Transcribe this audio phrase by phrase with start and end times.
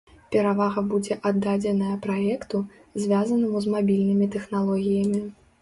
[0.35, 2.63] Перавага будзе аддадзеная праекту,
[3.05, 5.25] звязанаму з мабільнымі тэхналогіямі.